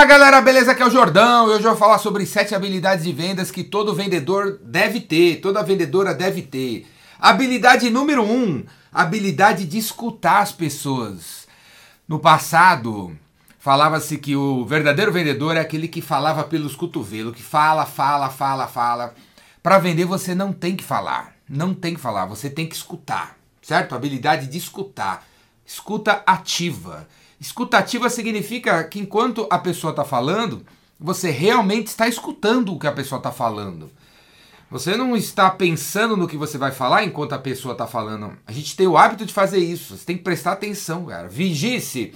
Fala 0.00 0.08
galera, 0.08 0.40
beleza? 0.40 0.72
Aqui 0.72 0.82
é 0.82 0.86
o 0.86 0.90
Jordão 0.90 1.46
e 1.46 1.50
hoje 1.50 1.64
eu 1.64 1.72
vou 1.72 1.78
falar 1.78 1.98
sobre 1.98 2.24
sete 2.24 2.54
habilidades 2.54 3.04
de 3.04 3.12
vendas 3.12 3.50
que 3.50 3.62
todo 3.62 3.94
vendedor 3.94 4.58
deve 4.64 4.98
ter, 4.98 5.42
toda 5.42 5.62
vendedora 5.62 6.14
deve 6.14 6.40
ter. 6.40 6.86
Habilidade 7.18 7.90
número 7.90 8.24
um, 8.24 8.64
habilidade 8.90 9.66
de 9.66 9.76
escutar 9.76 10.38
as 10.40 10.52
pessoas. 10.52 11.46
No 12.08 12.18
passado, 12.18 13.14
falava-se 13.58 14.16
que 14.16 14.34
o 14.34 14.64
verdadeiro 14.64 15.12
vendedor 15.12 15.58
é 15.58 15.60
aquele 15.60 15.86
que 15.86 16.00
falava 16.00 16.44
pelos 16.44 16.74
cotovelos, 16.74 17.36
que 17.36 17.42
fala, 17.42 17.84
fala, 17.84 18.30
fala, 18.30 18.66
fala. 18.66 19.14
Para 19.62 19.78
vender 19.78 20.06
você 20.06 20.34
não 20.34 20.50
tem 20.50 20.74
que 20.76 20.82
falar, 20.82 21.34
não 21.46 21.74
tem 21.74 21.92
que 21.92 22.00
falar, 22.00 22.24
você 22.24 22.48
tem 22.48 22.66
que 22.66 22.74
escutar, 22.74 23.36
certo? 23.60 23.94
Habilidade 23.94 24.46
de 24.46 24.56
escutar, 24.56 25.26
escuta 25.66 26.22
ativa. 26.26 27.06
Escutativa 27.40 28.10
significa 28.10 28.84
que 28.84 29.00
enquanto 29.00 29.46
a 29.48 29.58
pessoa 29.58 29.92
está 29.92 30.04
falando, 30.04 30.64
você 30.98 31.30
realmente 31.30 31.86
está 31.86 32.06
escutando 32.06 32.74
o 32.74 32.78
que 32.78 32.86
a 32.86 32.92
pessoa 32.92 33.18
está 33.18 33.32
falando. 33.32 33.90
Você 34.70 34.94
não 34.94 35.16
está 35.16 35.48
pensando 35.48 36.16
no 36.16 36.28
que 36.28 36.36
você 36.36 36.58
vai 36.58 36.70
falar 36.70 37.02
enquanto 37.02 37.32
a 37.32 37.38
pessoa 37.38 37.72
está 37.72 37.86
falando. 37.86 38.36
A 38.46 38.52
gente 38.52 38.76
tem 38.76 38.86
o 38.86 38.98
hábito 38.98 39.24
de 39.24 39.32
fazer 39.32 39.58
isso. 39.58 39.96
Você 39.96 40.04
tem 40.04 40.18
que 40.18 40.22
prestar 40.22 40.52
atenção, 40.52 41.06
cara. 41.06 41.28
Vigie-se. 41.28 42.12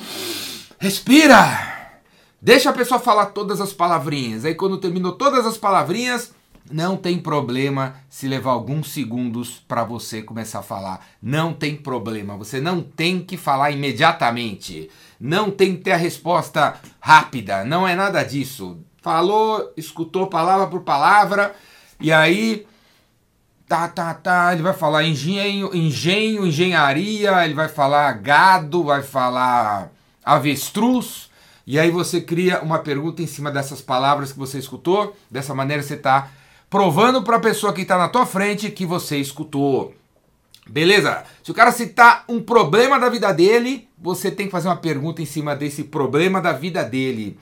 Respira. 0.78 2.00
Deixa 2.40 2.68
a 2.68 2.74
pessoa 2.74 3.00
falar 3.00 3.26
todas 3.26 3.62
as 3.62 3.72
palavrinhas. 3.72 4.44
Aí 4.44 4.54
quando 4.54 4.76
terminou 4.76 5.12
todas 5.12 5.46
as 5.46 5.56
palavrinhas, 5.56 6.33
não 6.70 6.96
tem 6.96 7.18
problema 7.18 7.96
se 8.08 8.26
levar 8.26 8.52
alguns 8.52 8.90
segundos 8.92 9.62
para 9.68 9.84
você 9.84 10.22
começar 10.22 10.60
a 10.60 10.62
falar. 10.62 11.06
Não 11.22 11.52
tem 11.52 11.76
problema. 11.76 12.36
Você 12.36 12.60
não 12.60 12.80
tem 12.80 13.20
que 13.20 13.36
falar 13.36 13.70
imediatamente. 13.70 14.90
Não 15.20 15.50
tem 15.50 15.76
que 15.76 15.82
ter 15.82 15.92
a 15.92 15.96
resposta 15.96 16.80
rápida. 17.00 17.64
Não 17.64 17.86
é 17.86 17.94
nada 17.94 18.22
disso. 18.22 18.78
Falou, 19.02 19.72
escutou 19.76 20.26
palavra 20.26 20.66
por 20.66 20.80
palavra 20.80 21.54
e 22.00 22.10
aí 22.10 22.66
tá, 23.68 23.88
tá, 23.88 24.14
tá, 24.14 24.52
ele 24.52 24.62
vai 24.62 24.72
falar 24.72 25.04
engenho, 25.04 25.74
engenho, 25.74 26.46
engenharia, 26.46 27.44
ele 27.44 27.54
vai 27.54 27.68
falar 27.68 28.12
gado, 28.12 28.84
vai 28.84 29.02
falar 29.02 29.90
avestruz, 30.24 31.30
e 31.66 31.78
aí 31.78 31.90
você 31.90 32.20
cria 32.20 32.60
uma 32.60 32.78
pergunta 32.78 33.22
em 33.22 33.26
cima 33.26 33.50
dessas 33.50 33.80
palavras 33.80 34.32
que 34.32 34.38
você 34.38 34.58
escutou. 34.58 35.16
Dessa 35.30 35.54
maneira 35.54 35.82
você 35.82 35.94
está 35.94 36.30
provando 36.74 37.22
para 37.22 37.36
a 37.36 37.40
pessoa 37.40 37.72
que 37.72 37.82
está 37.82 37.96
na 37.96 38.08
tua 38.08 38.26
frente 38.26 38.68
que 38.68 38.84
você 38.84 39.16
escutou. 39.18 39.94
Beleza? 40.68 41.22
Se 41.40 41.52
o 41.52 41.54
cara 41.54 41.70
citar 41.70 42.24
um 42.28 42.42
problema 42.42 42.98
da 42.98 43.08
vida 43.08 43.32
dele, 43.32 43.86
você 43.96 44.28
tem 44.28 44.46
que 44.46 44.50
fazer 44.50 44.66
uma 44.66 44.74
pergunta 44.74 45.22
em 45.22 45.24
cima 45.24 45.54
desse 45.54 45.84
problema 45.84 46.40
da 46.40 46.50
vida 46.52 46.82
dele. 46.82 47.38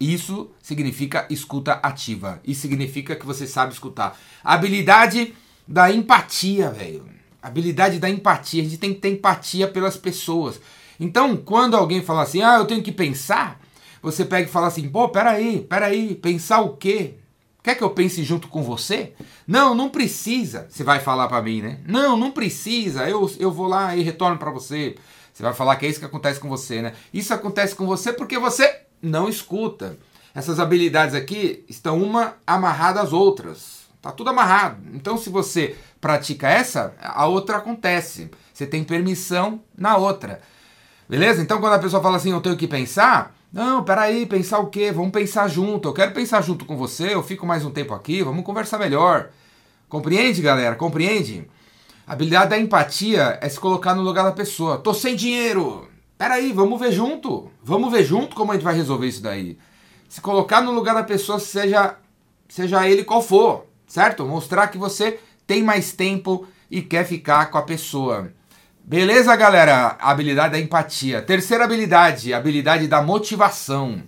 Isso 0.00 0.50
significa 0.62 1.26
escuta 1.28 1.72
ativa. 1.74 2.40
Isso 2.42 2.62
significa 2.62 3.14
que 3.14 3.26
você 3.26 3.46
sabe 3.46 3.74
escutar. 3.74 4.18
habilidade 4.42 5.34
da 5.68 5.92
empatia, 5.92 6.70
velho. 6.70 7.04
Habilidade 7.42 7.98
da 7.98 8.08
empatia. 8.08 8.62
A 8.62 8.64
gente 8.64 8.78
tem 8.78 8.94
que 8.94 9.00
ter 9.00 9.10
empatia 9.10 9.68
pelas 9.68 9.98
pessoas. 9.98 10.58
Então, 10.98 11.36
quando 11.36 11.76
alguém 11.76 12.02
fala 12.02 12.22
assim, 12.22 12.40
ah, 12.40 12.56
eu 12.56 12.64
tenho 12.64 12.82
que 12.82 12.92
pensar, 12.92 13.60
você 14.00 14.24
pega 14.24 14.48
e 14.48 14.50
fala 14.50 14.68
assim, 14.68 14.88
pô, 14.88 15.10
peraí, 15.10 15.60
peraí, 15.68 16.14
pensar 16.14 16.62
o 16.62 16.78
quê? 16.78 17.16
Quer 17.64 17.76
que 17.76 17.82
eu 17.82 17.88
pense 17.88 18.22
junto 18.22 18.46
com 18.46 18.62
você? 18.62 19.14
Não, 19.46 19.74
não 19.74 19.88
precisa. 19.88 20.66
Você 20.68 20.84
vai 20.84 21.00
falar 21.00 21.26
para 21.28 21.40
mim, 21.40 21.62
né? 21.62 21.78
Não, 21.86 22.14
não 22.14 22.30
precisa. 22.30 23.08
Eu, 23.08 23.28
eu 23.38 23.50
vou 23.50 23.66
lá 23.66 23.96
e 23.96 24.02
retorno 24.02 24.36
para 24.36 24.50
você. 24.50 24.96
Você 25.32 25.42
vai 25.42 25.54
falar 25.54 25.76
que 25.76 25.86
é 25.86 25.88
isso 25.88 25.98
que 25.98 26.04
acontece 26.04 26.38
com 26.38 26.46
você, 26.46 26.82
né? 26.82 26.92
Isso 27.12 27.32
acontece 27.32 27.74
com 27.74 27.86
você 27.86 28.12
porque 28.12 28.38
você 28.38 28.82
não 29.00 29.30
escuta. 29.30 29.96
Essas 30.34 30.60
habilidades 30.60 31.14
aqui 31.14 31.64
estão 31.66 32.02
uma 32.02 32.34
amarrada 32.46 33.00
às 33.00 33.14
outras. 33.14 33.84
Tá 34.02 34.12
tudo 34.12 34.28
amarrado. 34.28 34.82
Então, 34.92 35.16
se 35.16 35.30
você 35.30 35.74
pratica 36.02 36.46
essa, 36.46 36.94
a 37.00 37.26
outra 37.26 37.56
acontece. 37.56 38.30
Você 38.52 38.66
tem 38.66 38.84
permissão 38.84 39.62
na 39.74 39.96
outra. 39.96 40.42
Beleza? 41.08 41.40
Então, 41.40 41.60
quando 41.60 41.72
a 41.72 41.78
pessoa 41.78 42.02
fala 42.02 42.18
assim, 42.18 42.30
eu 42.30 42.42
tenho 42.42 42.58
que 42.58 42.68
pensar, 42.68 43.34
não, 43.54 43.84
peraí, 43.84 44.26
pensar 44.26 44.58
o 44.58 44.66
quê? 44.66 44.90
Vamos 44.90 45.12
pensar 45.12 45.46
junto. 45.46 45.86
Eu 45.86 45.92
quero 45.92 46.10
pensar 46.10 46.42
junto 46.42 46.64
com 46.64 46.76
você, 46.76 47.14
eu 47.14 47.22
fico 47.22 47.46
mais 47.46 47.64
um 47.64 47.70
tempo 47.70 47.94
aqui, 47.94 48.20
vamos 48.20 48.44
conversar 48.44 48.80
melhor. 48.80 49.30
Compreende, 49.88 50.42
galera? 50.42 50.74
Compreende? 50.74 51.48
A 52.04 52.14
habilidade 52.14 52.50
da 52.50 52.58
empatia 52.58 53.38
é 53.40 53.48
se 53.48 53.60
colocar 53.60 53.94
no 53.94 54.02
lugar 54.02 54.24
da 54.24 54.32
pessoa. 54.32 54.78
Tô 54.78 54.92
sem 54.92 55.14
dinheiro. 55.14 55.88
Peraí, 56.18 56.52
vamos 56.52 56.80
ver 56.80 56.90
junto. 56.90 57.48
Vamos 57.62 57.92
ver 57.92 58.02
junto 58.02 58.34
como 58.34 58.50
a 58.50 58.56
gente 58.56 58.64
vai 58.64 58.74
resolver 58.74 59.06
isso 59.06 59.22
daí. 59.22 59.56
Se 60.08 60.20
colocar 60.20 60.60
no 60.60 60.72
lugar 60.72 60.96
da 60.96 61.04
pessoa, 61.04 61.38
seja, 61.38 61.94
seja 62.48 62.88
ele 62.88 63.04
qual 63.04 63.22
for, 63.22 63.66
certo? 63.86 64.24
Mostrar 64.24 64.66
que 64.66 64.78
você 64.78 65.20
tem 65.46 65.62
mais 65.62 65.92
tempo 65.92 66.44
e 66.68 66.82
quer 66.82 67.06
ficar 67.06 67.52
com 67.52 67.58
a 67.58 67.62
pessoa. 67.62 68.32
Beleza, 68.86 69.34
galera? 69.34 69.96
A 69.98 70.10
habilidade 70.10 70.52
da 70.52 70.60
empatia. 70.60 71.22
Terceira 71.22 71.64
habilidade, 71.64 72.34
habilidade 72.34 72.86
da 72.86 73.00
motivação. 73.00 74.02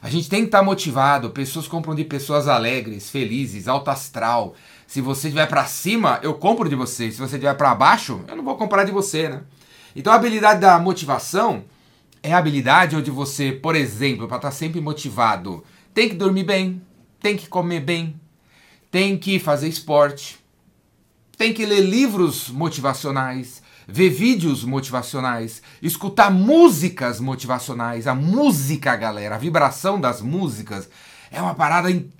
A 0.00 0.08
gente 0.08 0.30
tem 0.30 0.42
que 0.42 0.46
estar 0.46 0.60
tá 0.60 0.64
motivado. 0.64 1.30
Pessoas 1.30 1.66
compram 1.66 1.92
de 1.92 2.04
pessoas 2.04 2.46
alegres, 2.46 3.10
felizes, 3.10 3.66
alto 3.66 3.90
astral. 3.90 4.54
Se 4.86 5.00
você 5.00 5.26
estiver 5.26 5.46
para 5.48 5.64
cima, 5.64 6.20
eu 6.22 6.34
compro 6.34 6.68
de 6.68 6.76
você. 6.76 7.10
Se 7.10 7.18
você 7.18 7.34
estiver 7.34 7.54
para 7.54 7.74
baixo, 7.74 8.24
eu 8.28 8.36
não 8.36 8.44
vou 8.44 8.56
comprar 8.56 8.84
de 8.84 8.92
você, 8.92 9.28
né? 9.28 9.42
Então 9.96 10.12
a 10.12 10.16
habilidade 10.16 10.60
da 10.60 10.78
motivação 10.78 11.64
é 12.22 12.32
a 12.32 12.38
habilidade 12.38 12.94
onde 12.94 13.10
você, 13.10 13.50
por 13.50 13.74
exemplo, 13.74 14.28
para 14.28 14.36
estar 14.36 14.50
tá 14.50 14.54
sempre 14.54 14.80
motivado, 14.80 15.64
tem 15.92 16.08
que 16.08 16.14
dormir 16.14 16.44
bem, 16.44 16.80
tem 17.20 17.36
que 17.36 17.48
comer 17.48 17.80
bem, 17.80 18.20
tem 18.88 19.18
que 19.18 19.40
fazer 19.40 19.66
esporte, 19.66 20.38
tem 21.36 21.52
que 21.52 21.66
ler 21.66 21.80
livros 21.80 22.48
motivacionais, 22.50 23.61
ver 23.86 24.10
vídeos 24.10 24.64
motivacionais, 24.64 25.62
escutar 25.80 26.30
músicas 26.30 27.20
motivacionais. 27.20 28.06
A 28.06 28.14
música, 28.14 28.94
galera, 28.96 29.34
a 29.34 29.38
vibração 29.38 30.00
das 30.00 30.20
músicas 30.20 30.88
é 31.30 31.40
uma 31.40 31.54
parada 31.54 31.90
in 31.90 32.10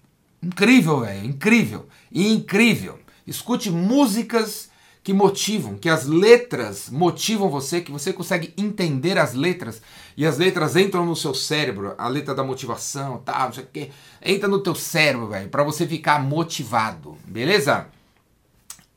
incrível, 0.43 1.01
velho. 1.01 1.25
Incrível. 1.25 1.87
Incrível. 2.11 2.99
Escute 3.27 3.71
músicas 3.71 4.71
que 5.03 5.13
motivam, 5.13 5.77
que 5.77 5.89
as 5.89 6.07
letras 6.07 6.89
motivam 6.89 7.51
você, 7.51 7.81
que 7.81 7.91
você 7.91 8.13
consegue 8.13 8.55
entender 8.57 9.19
as 9.19 9.35
letras 9.35 9.83
e 10.17 10.25
as 10.25 10.39
letras 10.39 10.77
entram 10.77 11.05
no 11.05 11.17
seu 11.17 11.35
cérebro, 11.35 11.95
a 11.99 12.07
letra 12.07 12.35
da 12.35 12.45
motivação, 12.45 13.21
tal, 13.25 13.47
não 13.47 13.53
sei 13.53 13.65
o 13.65 13.67
quê, 13.67 13.91
entra 14.25 14.49
no 14.49 14.61
teu 14.61 14.75
cérebro, 14.75 15.29
velho, 15.29 15.49
para 15.49 15.65
você 15.65 15.87
ficar 15.87 16.23
motivado, 16.23 17.17
beleza? 17.27 17.89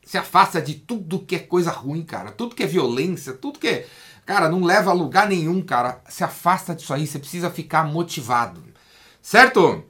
Se 0.06 0.16
afasta 0.16 0.62
de 0.62 0.74
tudo 0.74 1.18
que 1.18 1.34
é 1.34 1.40
coisa 1.40 1.72
ruim, 1.72 2.04
cara. 2.04 2.30
Tudo 2.30 2.54
que 2.54 2.62
é 2.62 2.66
violência, 2.66 3.32
tudo 3.32 3.58
que 3.58 3.66
é. 3.66 3.86
Cara, 4.24 4.48
não 4.48 4.62
leva 4.62 4.90
a 4.90 4.94
lugar 4.94 5.28
nenhum, 5.28 5.60
cara. 5.60 6.00
Se 6.08 6.22
afasta 6.22 6.76
disso 6.76 6.94
aí, 6.94 7.08
você 7.08 7.18
precisa 7.18 7.50
ficar 7.50 7.84
motivado. 7.84 8.62
Certo? 9.20 9.84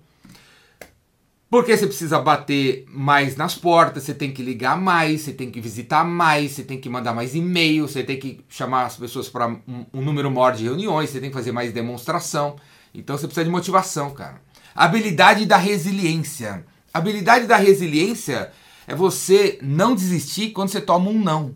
Porque 1.50 1.76
você 1.76 1.86
precisa 1.86 2.18
bater 2.18 2.86
mais 2.88 3.36
nas 3.36 3.54
portas, 3.54 4.04
você 4.04 4.14
tem 4.14 4.32
que 4.32 4.42
ligar 4.42 4.80
mais, 4.80 5.20
você 5.20 5.34
tem 5.34 5.50
que 5.50 5.60
visitar 5.60 6.02
mais, 6.02 6.52
você 6.52 6.64
tem 6.64 6.80
que 6.80 6.88
mandar 6.88 7.12
mais 7.12 7.34
e-mail, 7.34 7.86
você 7.86 8.02
tem 8.02 8.18
que 8.18 8.42
chamar 8.48 8.86
as 8.86 8.96
pessoas 8.96 9.28
para 9.28 9.46
um, 9.46 9.86
um, 9.92 10.00
número 10.00 10.30
maior 10.30 10.52
de 10.52 10.64
reuniões, 10.64 11.10
você 11.10 11.20
tem 11.20 11.28
que 11.28 11.36
fazer 11.36 11.52
mais 11.52 11.72
demonstração. 11.72 12.56
Então 12.94 13.18
você 13.18 13.26
precisa 13.26 13.44
de 13.44 13.50
motivação, 13.50 14.10
cara. 14.12 14.40
Habilidade 14.74 15.44
da 15.44 15.58
resiliência. 15.58 16.64
Habilidade 16.92 17.46
da 17.46 17.56
resiliência 17.56 18.50
é 18.86 18.94
você 18.94 19.58
não 19.62 19.94
desistir 19.94 20.50
quando 20.50 20.68
você 20.68 20.80
toma 20.80 21.10
um 21.10 21.18
não. 21.18 21.54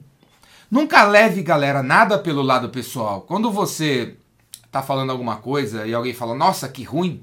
Nunca 0.71 1.03
leve, 1.05 1.43
galera, 1.43 1.83
nada 1.83 2.19
pelo 2.19 2.43
lado 2.43 2.69
pessoal. 2.69 3.23
Quando 3.23 3.51
você 3.51 4.17
tá 4.71 4.83
falando 4.83 5.11
alguma 5.11 5.37
coisa 5.37 5.87
e 5.87 5.93
alguém 5.93 6.15
fala, 6.15 6.35
nossa, 6.35 6.69
que 6.69 6.83
ruim, 6.83 7.23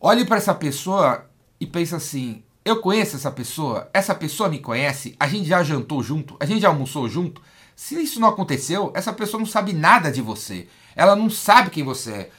olhe 0.00 0.24
para 0.24 0.36
essa 0.36 0.54
pessoa 0.54 1.26
e 1.60 1.66
pense 1.66 1.94
assim: 1.94 2.42
eu 2.64 2.80
conheço 2.80 3.16
essa 3.16 3.30
pessoa, 3.30 3.88
essa 3.92 4.14
pessoa 4.14 4.48
me 4.48 4.58
conhece, 4.58 5.14
a 5.18 5.26
gente 5.26 5.48
já 5.48 5.62
jantou 5.62 6.02
junto, 6.02 6.36
a 6.40 6.46
gente 6.46 6.60
já 6.60 6.68
almoçou 6.68 7.08
junto. 7.08 7.42
Se 7.76 8.00
isso 8.00 8.20
não 8.20 8.28
aconteceu, 8.28 8.92
essa 8.94 9.12
pessoa 9.12 9.38
não 9.38 9.46
sabe 9.46 9.72
nada 9.72 10.10
de 10.10 10.20
você. 10.20 10.68
Ela 10.94 11.16
não 11.16 11.30
sabe 11.30 11.70
quem 11.70 11.82
você 11.82 12.12
é. 12.12 12.30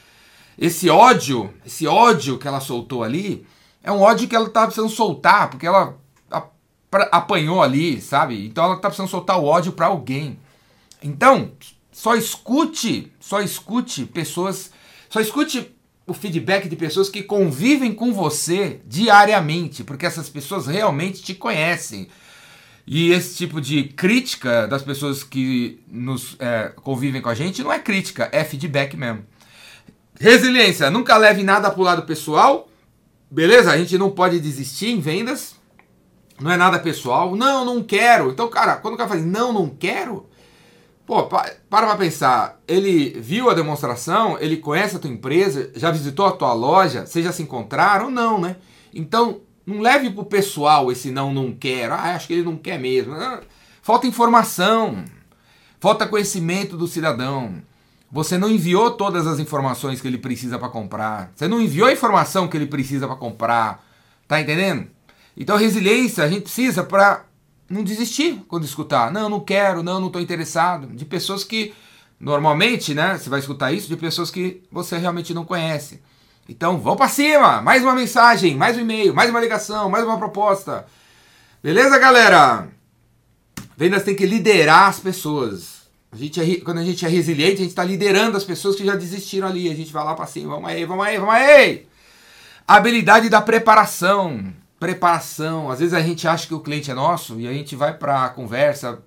Esse 0.57 0.89
ódio, 0.89 1.51
esse 1.65 1.87
ódio 1.87 2.37
que 2.37 2.47
ela 2.47 2.59
soltou 2.59 3.03
ali, 3.03 3.45
é 3.83 3.91
um 3.91 4.01
ódio 4.01 4.27
que 4.27 4.35
ela 4.35 4.47
estava 4.47 4.67
precisando 4.67 4.91
soltar, 4.91 5.49
porque 5.49 5.65
ela 5.65 5.97
pra, 6.91 7.05
apanhou 7.05 7.63
ali, 7.63 8.01
sabe? 8.01 8.45
Então 8.45 8.65
ela 8.65 8.75
tá 8.75 8.89
precisando 8.89 9.09
soltar 9.09 9.39
o 9.39 9.45
ódio 9.45 9.71
para 9.71 9.87
alguém. 9.87 10.37
Então, 11.01 11.53
só 11.91 12.15
escute, 12.15 13.11
só 13.19 13.41
escute 13.41 14.05
pessoas, 14.05 14.71
só 15.09 15.19
escute 15.19 15.73
o 16.05 16.13
feedback 16.13 16.67
de 16.67 16.75
pessoas 16.75 17.09
que 17.09 17.23
convivem 17.23 17.93
com 17.93 18.13
você 18.13 18.81
diariamente, 18.85 19.83
porque 19.83 20.05
essas 20.05 20.29
pessoas 20.29 20.67
realmente 20.67 21.23
te 21.23 21.33
conhecem. 21.33 22.07
E 22.85 23.11
esse 23.11 23.37
tipo 23.37 23.61
de 23.61 23.85
crítica 23.85 24.67
das 24.67 24.81
pessoas 24.81 25.23
que 25.23 25.79
nos 25.87 26.35
é, 26.39 26.73
convivem 26.83 27.21
com 27.21 27.29
a 27.29 27.35
gente 27.35 27.63
não 27.63 27.71
é 27.71 27.79
crítica, 27.79 28.29
é 28.31 28.43
feedback 28.43 28.97
mesmo. 28.97 29.23
Resiliência, 30.19 30.91
nunca 30.91 31.17
leve 31.17 31.43
nada 31.43 31.71
pro 31.71 31.83
lado 31.83 32.03
pessoal. 32.03 32.67
Beleza? 33.29 33.71
A 33.71 33.77
gente 33.77 33.97
não 33.97 34.11
pode 34.11 34.39
desistir 34.39 34.87
em 34.87 34.99
vendas. 34.99 35.55
Não 36.41 36.51
é 36.51 36.57
nada 36.57 36.79
pessoal. 36.79 37.35
Não, 37.35 37.63
não 37.63 37.83
quero. 37.83 38.31
Então, 38.31 38.49
cara, 38.49 38.77
quando 38.77 38.95
o 38.95 38.97
cara 38.97 39.09
fala 39.09 39.21
não, 39.21 39.53
não 39.53 39.69
quero, 39.69 40.25
pô, 41.05 41.23
para 41.23 41.55
pra 41.69 41.95
pensar. 41.95 42.59
Ele 42.67 43.11
viu 43.19 43.49
a 43.49 43.53
demonstração, 43.53 44.37
ele 44.39 44.57
conhece 44.57 44.95
a 44.95 44.99
tua 44.99 45.11
empresa, 45.11 45.71
já 45.75 45.91
visitou 45.91 46.25
a 46.25 46.31
tua 46.31 46.53
loja, 46.53 47.05
vocês 47.05 47.23
já 47.23 47.31
se 47.31 47.43
encontraram? 47.43 48.09
Não, 48.09 48.39
né? 48.41 48.55
Então, 48.93 49.41
não 49.65 49.79
leve 49.79 50.09
pro 50.09 50.25
pessoal 50.25 50.91
esse 50.91 51.11
não, 51.11 51.33
não 51.33 51.53
quero. 51.53 51.93
Ah, 51.93 52.15
acho 52.15 52.27
que 52.27 52.33
ele 52.33 52.43
não 52.43 52.57
quer 52.57 52.79
mesmo. 52.79 53.15
Falta 53.81 54.07
informação. 54.07 55.05
Falta 55.79 56.07
conhecimento 56.07 56.75
do 56.75 56.87
cidadão. 56.87 57.61
Você 58.11 58.37
não 58.37 58.49
enviou 58.49 58.91
todas 58.91 59.25
as 59.25 59.39
informações 59.39 60.01
que 60.01 60.07
ele 60.07 60.17
precisa 60.17 60.59
para 60.59 60.67
comprar. 60.69 61.31
Você 61.33 61.47
não 61.47 61.61
enviou 61.61 61.87
a 61.87 61.93
informação 61.93 62.47
que 62.47 62.57
ele 62.57 62.65
precisa 62.65 63.07
para 63.07 63.15
comprar. 63.15 63.85
Tá 64.27 64.39
entendendo? 64.41 64.87
Então, 65.35 65.57
resiliência 65.57 66.23
a 66.23 66.27
gente 66.27 66.43
precisa 66.43 66.83
para 66.83 67.25
não 67.69 67.83
desistir 67.83 68.43
quando 68.47 68.65
escutar. 68.65 69.11
Não, 69.11 69.29
não 69.29 69.39
quero, 69.39 69.81
não, 69.81 69.99
não 69.99 70.07
estou 70.07 70.21
interessado. 70.21 70.87
De 70.87 71.05
pessoas 71.05 71.43
que, 71.43 71.73
normalmente, 72.19 72.93
né? 72.93 73.17
Você 73.17 73.29
vai 73.29 73.39
escutar 73.39 73.71
isso 73.71 73.87
de 73.87 73.95
pessoas 73.95 74.29
que 74.29 74.61
você 74.71 74.97
realmente 74.97 75.33
não 75.33 75.45
conhece. 75.45 76.01
Então, 76.49 76.77
vamos 76.79 76.97
para 76.97 77.07
cima! 77.07 77.61
Mais 77.61 77.81
uma 77.81 77.95
mensagem, 77.95 78.55
mais 78.55 78.75
um 78.75 78.81
e-mail, 78.81 79.13
mais 79.13 79.29
uma 79.29 79.39
ligação, 79.39 79.89
mais 79.89 80.03
uma 80.03 80.17
proposta. 80.17 80.85
Beleza, 81.63 81.97
galera? 81.97 82.67
Vendas 83.77 84.03
tem 84.03 84.15
que 84.15 84.25
liderar 84.25 84.89
as 84.89 84.99
pessoas. 84.99 85.81
A 86.11 86.17
gente 86.17 86.41
é, 86.41 86.59
quando 86.59 86.79
a 86.79 86.83
gente 86.83 87.05
é 87.05 87.07
resiliente, 87.07 87.55
a 87.55 87.57
gente 87.57 87.69
está 87.69 87.85
liderando 87.85 88.35
as 88.35 88.43
pessoas 88.43 88.75
que 88.75 88.85
já 88.85 88.95
desistiram 88.95 89.47
ali. 89.47 89.71
A 89.71 89.75
gente 89.75 89.93
vai 89.93 90.03
lá 90.03 90.13
para 90.13 90.25
cima, 90.25 90.55
vamos 90.55 90.69
aí, 90.69 90.83
vamos 90.83 91.05
aí, 91.05 91.17
vamos 91.17 91.33
aí! 91.33 91.87
Habilidade 92.67 93.29
da 93.29 93.41
preparação. 93.41 94.53
Preparação. 94.81 95.69
Às 95.69 95.77
vezes 95.77 95.93
a 95.93 96.01
gente 96.01 96.27
acha 96.27 96.47
que 96.47 96.55
o 96.55 96.59
cliente 96.59 96.89
é 96.89 96.93
nosso 96.95 97.39
e 97.39 97.47
a 97.47 97.53
gente 97.53 97.75
vai 97.75 97.93
para 97.93 98.25
a 98.25 98.29
conversa 98.29 98.97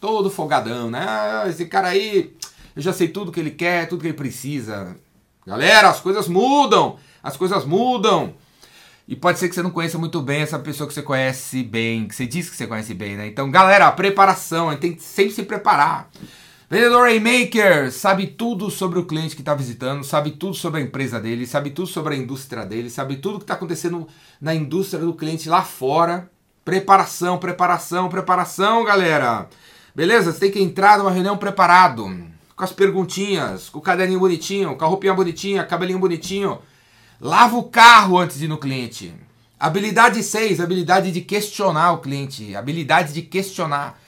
todo 0.00 0.28
folgadão, 0.28 0.90
né? 0.90 1.06
Ah, 1.08 1.44
esse 1.46 1.66
cara 1.66 1.90
aí, 1.90 2.34
eu 2.74 2.82
já 2.82 2.92
sei 2.92 3.06
tudo 3.06 3.30
que 3.30 3.38
ele 3.38 3.52
quer, 3.52 3.86
tudo 3.86 4.00
que 4.00 4.08
ele 4.08 4.16
precisa. 4.16 4.96
Galera, 5.46 5.90
as 5.90 6.00
coisas 6.00 6.26
mudam, 6.26 6.96
as 7.22 7.36
coisas 7.36 7.64
mudam. 7.64 8.34
E 9.06 9.14
pode 9.14 9.38
ser 9.38 9.48
que 9.48 9.54
você 9.54 9.62
não 9.62 9.70
conheça 9.70 9.96
muito 9.96 10.20
bem 10.20 10.42
essa 10.42 10.58
pessoa 10.58 10.88
que 10.88 10.94
você 10.94 11.02
conhece 11.02 11.62
bem, 11.62 12.08
que 12.08 12.16
você 12.16 12.26
diz 12.26 12.50
que 12.50 12.56
você 12.56 12.66
conhece 12.66 12.92
bem, 12.92 13.16
né? 13.16 13.28
Então, 13.28 13.48
galera, 13.48 13.92
preparação, 13.92 14.70
a 14.70 14.72
gente 14.72 14.80
tem 14.80 14.92
que 14.92 15.04
sempre 15.04 15.34
se 15.34 15.44
preparar. 15.44 16.10
Vendedor 16.72 17.02
Raymaker 17.02 17.92
sabe 17.92 18.26
tudo 18.26 18.70
sobre 18.70 18.98
o 18.98 19.04
cliente 19.04 19.36
que 19.36 19.42
está 19.42 19.54
visitando, 19.54 20.02
sabe 20.02 20.30
tudo 20.30 20.54
sobre 20.54 20.80
a 20.80 20.82
empresa 20.82 21.20
dele, 21.20 21.46
sabe 21.46 21.68
tudo 21.68 21.86
sobre 21.86 22.14
a 22.14 22.16
indústria 22.16 22.64
dele, 22.64 22.88
sabe 22.88 23.16
tudo 23.16 23.36
que 23.36 23.44
está 23.44 23.52
acontecendo 23.52 24.08
na 24.40 24.54
indústria 24.54 25.04
do 25.04 25.12
cliente 25.12 25.50
lá 25.50 25.62
fora. 25.62 26.30
Preparação, 26.64 27.36
preparação, 27.36 28.08
preparação, 28.08 28.84
galera. 28.84 29.50
Beleza? 29.94 30.32
Você 30.32 30.40
tem 30.40 30.50
que 30.50 30.62
entrar 30.62 30.96
numa 30.96 31.10
reunião 31.10 31.36
preparado 31.36 32.04
com 32.56 32.64
as 32.64 32.72
perguntinhas, 32.72 33.68
com 33.68 33.78
o 33.78 33.82
caderninho 33.82 34.20
bonitinho, 34.20 34.74
com 34.74 34.84
a 34.86 34.88
roupinha 34.88 35.12
bonitinha, 35.12 35.64
cabelinho 35.64 35.98
bonitinho. 35.98 36.58
Lava 37.20 37.54
o 37.58 37.64
carro 37.64 38.16
antes 38.16 38.38
de 38.38 38.46
ir 38.46 38.48
no 38.48 38.56
cliente. 38.56 39.12
Habilidade 39.60 40.22
6, 40.22 40.58
habilidade 40.58 41.12
de 41.12 41.20
questionar 41.20 41.92
o 41.92 41.98
cliente, 41.98 42.56
habilidade 42.56 43.12
de 43.12 43.20
questionar. 43.20 44.00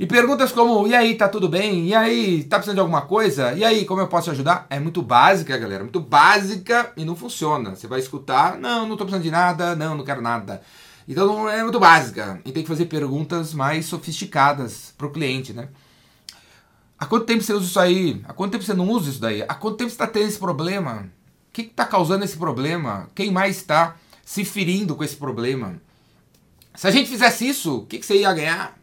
E 0.00 0.06
perguntas 0.06 0.50
como: 0.50 0.86
e 0.86 0.94
aí, 0.94 1.14
tá 1.14 1.28
tudo 1.28 1.46
bem? 1.46 1.86
E 1.86 1.94
aí, 1.94 2.44
tá 2.44 2.56
precisando 2.56 2.76
de 2.76 2.80
alguma 2.80 3.02
coisa? 3.02 3.52
E 3.52 3.62
aí, 3.62 3.84
como 3.84 4.00
eu 4.00 4.08
posso 4.08 4.24
te 4.24 4.30
ajudar? 4.30 4.66
É 4.70 4.80
muito 4.80 5.02
básica, 5.02 5.58
galera, 5.58 5.82
muito 5.82 6.00
básica 6.00 6.90
e 6.96 7.04
não 7.04 7.14
funciona. 7.14 7.76
Você 7.76 7.86
vai 7.86 8.00
escutar: 8.00 8.56
não, 8.58 8.88
não 8.88 8.96
tô 8.96 9.04
precisando 9.04 9.22
de 9.22 9.30
nada, 9.30 9.76
não, 9.76 9.94
não 9.94 10.02
quero 10.02 10.22
nada. 10.22 10.62
Então 11.06 11.46
é 11.50 11.62
muito 11.62 11.78
básica. 11.78 12.40
E 12.46 12.50
tem 12.50 12.62
que 12.62 12.68
fazer 12.70 12.86
perguntas 12.86 13.52
mais 13.52 13.84
sofisticadas 13.84 14.94
pro 14.96 15.10
cliente, 15.10 15.52
né? 15.52 15.68
Há 16.98 17.04
quanto 17.04 17.26
tempo 17.26 17.42
você 17.42 17.52
usa 17.52 17.66
isso 17.66 17.80
aí? 17.80 18.22
Há 18.26 18.32
quanto 18.32 18.52
tempo 18.52 18.64
você 18.64 18.72
não 18.72 18.88
usa 18.88 19.10
isso 19.10 19.20
daí? 19.20 19.42
Há 19.42 19.54
quanto 19.54 19.76
tempo 19.76 19.90
você 19.90 19.96
está 19.96 20.06
tendo 20.06 20.28
esse 20.28 20.38
problema? 20.38 21.10
O 21.50 21.52
que 21.52 21.60
está 21.60 21.84
causando 21.84 22.24
esse 22.24 22.38
problema? 22.38 23.10
Quem 23.14 23.30
mais 23.30 23.58
está 23.58 23.96
se 24.24 24.46
ferindo 24.46 24.96
com 24.96 25.04
esse 25.04 25.16
problema? 25.16 25.74
Se 26.74 26.86
a 26.88 26.90
gente 26.90 27.10
fizesse 27.10 27.46
isso, 27.46 27.80
o 27.80 27.86
que, 27.86 27.98
que 27.98 28.06
você 28.06 28.16
ia 28.16 28.32
ganhar? 28.32 28.79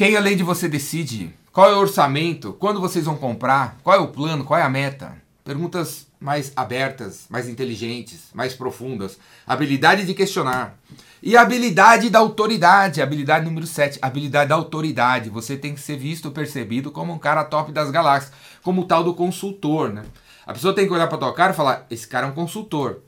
Quem 0.00 0.16
além 0.16 0.34
de 0.34 0.42
você 0.42 0.66
decide? 0.66 1.30
Qual 1.52 1.70
é 1.70 1.74
o 1.74 1.80
orçamento? 1.80 2.54
Quando 2.54 2.80
vocês 2.80 3.04
vão 3.04 3.18
comprar? 3.18 3.76
Qual 3.84 3.94
é 3.94 4.00
o 4.00 4.08
plano? 4.08 4.44
Qual 4.44 4.58
é 4.58 4.62
a 4.62 4.68
meta? 4.70 5.14
Perguntas 5.44 6.06
mais 6.18 6.54
abertas, 6.56 7.26
mais 7.28 7.46
inteligentes, 7.46 8.30
mais 8.32 8.54
profundas. 8.54 9.18
Habilidade 9.46 10.06
de 10.06 10.14
questionar. 10.14 10.74
E 11.22 11.36
habilidade 11.36 12.08
da 12.08 12.18
autoridade, 12.18 13.02
habilidade 13.02 13.44
número 13.44 13.66
7, 13.66 13.98
habilidade 14.00 14.48
da 14.48 14.54
autoridade. 14.54 15.28
Você 15.28 15.54
tem 15.54 15.74
que 15.74 15.80
ser 15.82 15.98
visto, 15.98 16.30
percebido 16.30 16.90
como 16.90 17.12
um 17.12 17.18
cara 17.18 17.44
top 17.44 17.70
das 17.70 17.90
galáxias, 17.90 18.32
como 18.62 18.80
o 18.80 18.86
tal 18.86 19.04
do 19.04 19.12
consultor, 19.12 19.92
né? 19.92 20.06
A 20.46 20.54
pessoa 20.54 20.72
tem 20.72 20.86
que 20.86 20.94
olhar 20.94 21.08
para 21.08 21.18
tua 21.18 21.34
cara 21.34 21.52
e 21.52 21.56
falar: 21.56 21.84
esse 21.90 22.08
cara 22.08 22.26
é 22.26 22.30
um 22.30 22.34
consultor. 22.34 23.00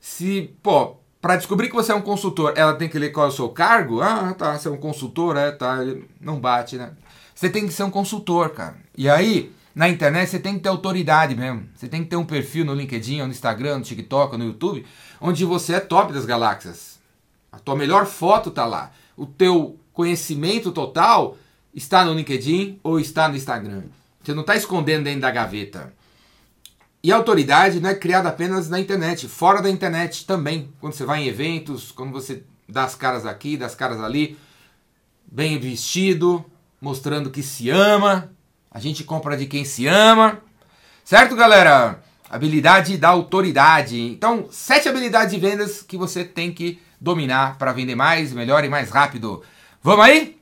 Se, 0.00 0.54
pô, 0.62 0.99
para 1.20 1.36
descobrir 1.36 1.68
que 1.68 1.74
você 1.74 1.92
é 1.92 1.94
um 1.94 2.00
consultor, 2.00 2.54
ela 2.56 2.74
tem 2.74 2.88
que 2.88 2.98
ler 2.98 3.10
qual 3.10 3.26
é 3.26 3.28
o 3.28 3.32
seu 3.32 3.48
cargo? 3.50 4.00
Ah, 4.00 4.34
tá, 4.34 4.58
você 4.58 4.68
é 4.68 4.70
um 4.70 4.76
consultor, 4.76 5.36
é, 5.36 5.50
tá, 5.50 5.78
não 6.20 6.40
bate, 6.40 6.76
né? 6.76 6.92
Você 7.34 7.50
tem 7.50 7.66
que 7.66 7.72
ser 7.72 7.84
um 7.84 7.90
consultor, 7.90 8.50
cara. 8.50 8.76
E 8.96 9.08
aí, 9.08 9.52
na 9.74 9.88
internet, 9.88 10.28
você 10.28 10.38
tem 10.38 10.54
que 10.54 10.60
ter 10.60 10.68
autoridade 10.68 11.34
mesmo. 11.34 11.68
Você 11.74 11.88
tem 11.88 12.02
que 12.02 12.10
ter 12.10 12.16
um 12.16 12.24
perfil 12.24 12.64
no 12.64 12.74
LinkedIn, 12.74 13.22
no 13.22 13.28
Instagram, 13.28 13.78
no 13.78 13.84
TikTok, 13.84 14.36
no 14.36 14.44
YouTube, 14.44 14.84
onde 15.20 15.44
você 15.44 15.74
é 15.74 15.80
top 15.80 16.12
das 16.12 16.24
galáxias. 16.24 16.98
A 17.52 17.58
tua 17.58 17.76
melhor 17.76 18.06
foto 18.06 18.48
está 18.48 18.64
lá. 18.64 18.92
O 19.16 19.26
teu 19.26 19.78
conhecimento 19.92 20.72
total 20.72 21.36
está 21.74 22.04
no 22.04 22.14
LinkedIn 22.14 22.80
ou 22.82 22.98
está 22.98 23.28
no 23.28 23.36
Instagram. 23.36 23.84
Você 24.22 24.34
não 24.34 24.42
está 24.42 24.56
escondendo 24.56 25.04
dentro 25.04 25.20
da 25.20 25.30
gaveta. 25.30 25.92
E 27.02 27.10
autoridade 27.10 27.80
não 27.80 27.90
é 27.90 27.94
criada 27.94 28.28
apenas 28.28 28.68
na 28.68 28.78
internet, 28.78 29.26
fora 29.26 29.62
da 29.62 29.70
internet 29.70 30.26
também. 30.26 30.70
Quando 30.80 30.92
você 30.92 31.04
vai 31.04 31.22
em 31.22 31.28
eventos, 31.28 31.90
quando 31.90 32.12
você 32.12 32.42
dá 32.68 32.84
as 32.84 32.94
caras 32.94 33.24
aqui, 33.24 33.56
dá 33.56 33.66
as 33.66 33.74
caras 33.74 34.00
ali, 34.00 34.38
bem 35.24 35.58
vestido, 35.58 36.44
mostrando 36.80 37.30
que 37.30 37.42
se 37.42 37.70
ama. 37.70 38.30
A 38.70 38.78
gente 38.78 39.02
compra 39.02 39.36
de 39.36 39.46
quem 39.46 39.64
se 39.64 39.86
ama. 39.86 40.40
Certo, 41.02 41.34
galera? 41.34 42.02
Habilidade 42.28 42.96
da 42.96 43.08
autoridade. 43.08 44.00
Então, 44.00 44.48
sete 44.50 44.88
habilidades 44.88 45.34
de 45.34 45.40
vendas 45.40 45.82
que 45.82 45.96
você 45.96 46.22
tem 46.22 46.52
que 46.52 46.80
dominar 47.00 47.56
para 47.56 47.72
vender 47.72 47.94
mais, 47.94 48.32
melhor 48.32 48.62
e 48.64 48.68
mais 48.68 48.90
rápido. 48.90 49.42
Vamos 49.82 50.04
aí? 50.04 50.39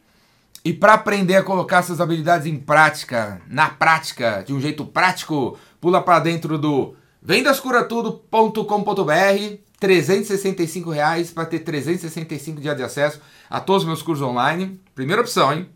E 0.68 0.72
para 0.74 0.92
aprender 0.92 1.34
a 1.34 1.42
colocar 1.42 1.78
essas 1.78 1.98
habilidades 1.98 2.46
em 2.46 2.58
prática, 2.58 3.40
na 3.48 3.70
prática, 3.70 4.44
de 4.46 4.52
um 4.52 4.60
jeito 4.60 4.84
prático, 4.84 5.58
pula 5.80 6.02
para 6.02 6.20
dentro 6.20 6.58
do 6.58 6.94
vendascuratudo.com.br, 7.22 9.56
365 9.80 10.90
reais 10.90 11.30
para 11.30 11.46
ter 11.46 11.60
365 11.60 12.60
dias 12.60 12.76
de 12.76 12.82
acesso 12.82 13.18
a 13.48 13.60
todos 13.60 13.84
os 13.84 13.88
meus 13.88 14.02
cursos 14.02 14.22
online. 14.22 14.78
Primeira 14.94 15.22
opção, 15.22 15.54
hein? 15.54 15.70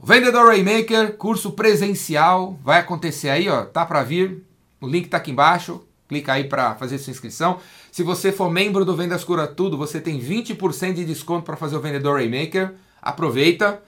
Vendedor 0.00 0.46
Raymaker, 0.46 1.16
curso 1.16 1.50
presencial, 1.50 2.56
vai 2.62 2.78
acontecer 2.78 3.28
aí, 3.28 3.48
ó, 3.48 3.64
tá 3.64 3.84
para 3.84 4.04
vir. 4.04 4.44
O 4.80 4.86
link 4.86 5.08
tá 5.08 5.16
aqui 5.16 5.32
embaixo. 5.32 5.82
Clica 6.08 6.34
aí 6.34 6.44
para 6.44 6.76
fazer 6.76 6.98
sua 6.98 7.10
inscrição. 7.10 7.58
Se 7.90 8.04
você 8.04 8.30
for 8.30 8.48
membro 8.48 8.84
do 8.84 8.94
Vendas 8.94 9.24
Cura 9.24 9.48
Tudo, 9.48 9.76
você 9.76 10.00
tem 10.00 10.20
20% 10.20 10.92
de 10.92 11.04
desconto 11.04 11.44
para 11.44 11.56
fazer 11.56 11.74
o 11.74 11.80
Vendedor 11.80 12.18
Raymaker. 12.18 12.74
Aproveita. 13.02 13.82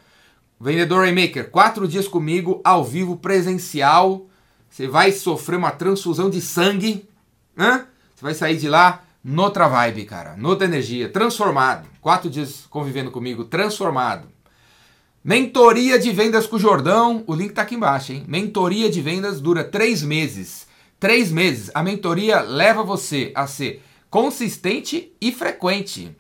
Vendedor 0.60 1.02
Raymaker, 1.02 1.50
quatro 1.50 1.86
dias 1.86 2.08
comigo, 2.08 2.60
ao 2.64 2.84
vivo, 2.84 3.16
presencial. 3.16 4.26
Você 4.68 4.88
vai 4.88 5.12
sofrer 5.12 5.56
uma 5.56 5.70
transfusão 5.70 6.28
de 6.28 6.40
sangue. 6.40 7.08
Hã? 7.56 7.86
Você 8.14 8.22
vai 8.22 8.34
sair 8.34 8.56
de 8.56 8.68
lá 8.68 9.04
noutra 9.22 9.68
vibe, 9.68 10.04
cara. 10.04 10.36
Noutra 10.36 10.66
energia. 10.66 11.08
Transformado. 11.08 11.88
Quatro 12.00 12.28
dias 12.28 12.66
convivendo 12.68 13.10
comigo, 13.10 13.44
transformado. 13.44 14.26
Mentoria 15.22 15.98
de 15.98 16.10
vendas 16.10 16.46
com 16.46 16.56
o 16.56 16.60
Jordão. 16.60 17.22
O 17.26 17.34
link 17.34 17.52
tá 17.52 17.62
aqui 17.62 17.74
embaixo, 17.74 18.12
hein? 18.12 18.24
Mentoria 18.26 18.90
de 18.90 19.00
vendas 19.00 19.40
dura 19.40 19.62
três 19.62 20.02
meses. 20.02 20.66
Três 20.98 21.30
meses. 21.30 21.70
A 21.74 21.82
mentoria 21.82 22.40
leva 22.40 22.82
você 22.82 23.30
a 23.34 23.46
ser 23.46 23.82
consistente 24.10 25.12
e 25.20 25.30
frequente. 25.30 26.16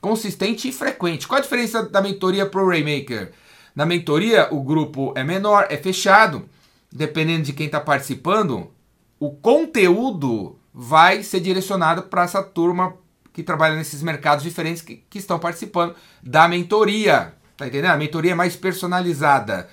Consistente 0.00 0.68
e 0.68 0.72
frequente. 0.72 1.28
Qual 1.28 1.38
a 1.38 1.42
diferença 1.42 1.82
da 1.84 2.00
mentoria 2.00 2.46
pro 2.46 2.68
Raymaker? 2.68 3.32
Na 3.76 3.84
mentoria, 3.84 4.48
o 4.50 4.62
grupo 4.62 5.12
é 5.14 5.22
menor, 5.22 5.66
é 5.68 5.76
fechado. 5.76 6.48
Dependendo 6.90 7.42
de 7.42 7.52
quem 7.52 7.66
está 7.66 7.78
participando, 7.78 8.70
o 9.20 9.30
conteúdo 9.30 10.58
vai 10.72 11.22
ser 11.22 11.40
direcionado 11.40 12.04
para 12.04 12.22
essa 12.22 12.42
turma 12.42 12.96
que 13.34 13.42
trabalha 13.42 13.76
nesses 13.76 14.02
mercados 14.02 14.42
diferentes 14.42 14.80
que, 14.80 15.04
que 15.10 15.18
estão 15.18 15.38
participando 15.38 15.94
da 16.22 16.48
mentoria. 16.48 17.34
Tá 17.54 17.66
entendendo? 17.66 17.90
A 17.90 17.98
mentoria 17.98 18.32
é 18.32 18.34
mais 18.34 18.56
personalizada. 18.56 19.68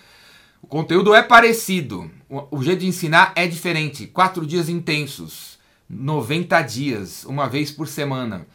O 0.62 0.68
conteúdo 0.68 1.16
é 1.16 1.24
parecido, 1.24 2.12
o, 2.30 2.58
o 2.58 2.64
jeito 2.64 2.80
de 2.82 2.88
ensinar 2.88 3.32
é 3.38 3.48
diferente. 3.48 4.06
Quatro 4.08 4.46
dias 4.46 4.68
intensos, 4.68 5.58
90 5.90 6.62
dias, 6.64 7.24
uma 7.24 7.48
vez 7.48 7.72
por 7.72 7.88
semana. 7.88 8.46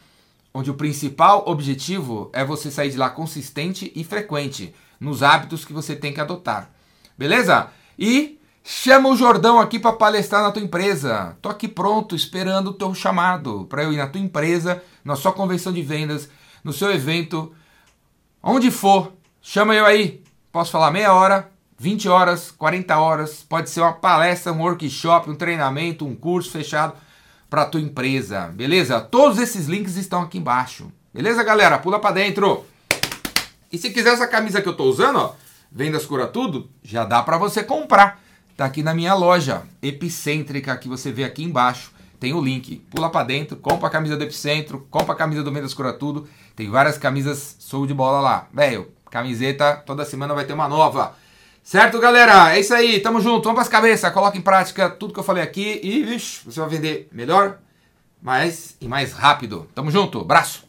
Onde 0.53 0.69
o 0.69 0.75
principal 0.75 1.43
objetivo 1.47 2.29
é 2.33 2.45
você 2.45 2.69
sair 2.69 2.91
de 2.91 2.97
lá 2.97 3.09
consistente 3.09 3.91
e 3.95 4.03
frequente 4.03 4.75
nos 4.99 5.23
hábitos 5.23 5.65
que 5.65 5.73
você 5.73 5.95
tem 5.95 6.13
que 6.13 6.21
adotar. 6.21 6.69
Beleza? 7.17 7.69
E 7.97 8.39
chama 8.63 9.09
o 9.09 9.15
Jordão 9.15 9.59
aqui 9.59 9.79
para 9.79 9.93
palestrar 9.93 10.43
na 10.43 10.51
tua 10.51 10.61
empresa. 10.61 11.37
Tô 11.41 11.49
aqui 11.49 11.67
pronto, 11.67 12.15
esperando 12.15 12.71
o 12.71 12.73
teu 12.73 12.93
chamado 12.93 13.65
para 13.69 13.83
eu 13.83 13.93
ir 13.93 13.97
na 13.97 14.07
tua 14.07 14.21
empresa, 14.21 14.83
na 15.03 15.15
sua 15.15 15.31
convenção 15.31 15.71
de 15.71 15.81
vendas, 15.81 16.29
no 16.63 16.73
seu 16.73 16.91
evento, 16.91 17.53
onde 18.43 18.71
for. 18.71 19.13
Chama 19.41 19.73
eu 19.73 19.85
aí. 19.85 20.23
Posso 20.51 20.71
falar 20.71 20.91
meia 20.91 21.13
hora, 21.13 21.49
20 21.77 22.09
horas, 22.09 22.51
40 22.51 22.97
horas, 22.97 23.45
pode 23.47 23.69
ser 23.69 23.81
uma 23.81 23.93
palestra, 23.93 24.51
um 24.51 24.61
workshop, 24.61 25.29
um 25.29 25.35
treinamento, 25.35 26.05
um 26.05 26.15
curso 26.15 26.51
fechado 26.51 26.93
para 27.49 27.65
tua 27.65 27.81
empresa, 27.81 28.47
beleza? 28.47 28.99
Todos 28.99 29.39
esses 29.39 29.67
links 29.67 29.95
estão 29.95 30.21
aqui 30.21 30.37
embaixo. 30.37 30.91
Beleza, 31.13 31.43
galera? 31.43 31.79
Pula 31.79 31.99
para 31.99 32.15
dentro. 32.15 32.65
E 33.71 33.77
se 33.77 33.89
quiser 33.89 34.13
essa 34.13 34.27
camisa 34.27 34.61
que 34.61 34.67
eu 34.67 34.75
tô 34.75 34.85
usando, 34.85 35.17
ó, 35.17 35.35
Vendas 35.71 36.05
Cura 36.05 36.27
Tudo, 36.27 36.69
já 36.83 37.05
dá 37.05 37.21
para 37.21 37.37
você 37.37 37.63
comprar. 37.63 38.21
Tá 38.57 38.65
aqui 38.65 38.83
na 38.83 38.93
minha 38.93 39.13
loja 39.13 39.63
Epicêntrica, 39.81 40.75
que 40.77 40.89
você 40.89 41.11
vê 41.11 41.23
aqui 41.23 41.43
embaixo. 41.43 41.91
Tem 42.19 42.33
o 42.33 42.41
link. 42.41 42.77
Pula 42.91 43.09
para 43.09 43.25
dentro, 43.25 43.55
compra 43.55 43.87
a 43.87 43.91
camisa 43.91 44.17
do 44.17 44.23
Epicentro, 44.23 44.85
compra 44.89 45.13
a 45.13 45.17
camisa 45.17 45.43
do 45.43 45.51
Vendas 45.51 45.73
Cura 45.73 45.93
Tudo. 45.93 46.27
Tem 46.55 46.69
várias 46.69 46.97
camisas 46.97 47.55
show 47.59 47.87
de 47.87 47.93
bola 47.93 48.19
lá. 48.19 48.47
Velho, 48.53 48.91
camiseta, 49.09 49.75
toda 49.85 50.03
semana 50.03 50.33
vai 50.33 50.45
ter 50.45 50.53
uma 50.53 50.67
nova. 50.67 51.15
Certo, 51.63 51.99
galera? 51.99 52.55
É 52.55 52.59
isso 52.59 52.73
aí, 52.73 52.99
tamo 52.99 53.21
junto, 53.21 53.43
vamos 53.43 53.57
pras 53.57 53.69
cabeças, 53.69 54.11
coloca 54.11 54.37
em 54.37 54.41
prática 54.41 54.89
tudo 54.89 55.13
que 55.13 55.19
eu 55.19 55.23
falei 55.23 55.43
aqui 55.43 55.79
e 55.83 56.03
vixi, 56.03 56.41
você 56.45 56.59
vai 56.59 56.69
vender 56.69 57.07
melhor, 57.11 57.59
mais 58.21 58.75
e 58.81 58.87
mais 58.87 59.13
rápido. 59.13 59.67
Tamo 59.75 59.91
junto, 59.91 60.21
abraço! 60.21 60.68